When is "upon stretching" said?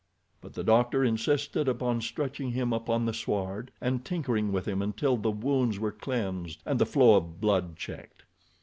1.67-2.53